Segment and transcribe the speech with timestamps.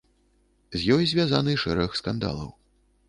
[0.77, 2.49] З ёй звязаны шэраг скандалаў.